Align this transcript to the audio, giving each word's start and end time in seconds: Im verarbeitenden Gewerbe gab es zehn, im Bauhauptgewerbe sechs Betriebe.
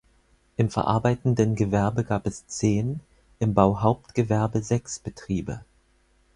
Im 0.57 0.71
verarbeitenden 0.71 1.53
Gewerbe 1.55 2.03
gab 2.03 2.25
es 2.25 2.47
zehn, 2.47 3.01
im 3.37 3.53
Bauhauptgewerbe 3.53 4.63
sechs 4.63 4.97
Betriebe. 4.97 5.63